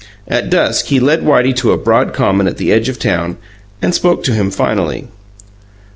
[0.27, 3.37] At dusk he led Whitey to a broad common at the edge of town,
[3.83, 5.07] and spoke to him finally.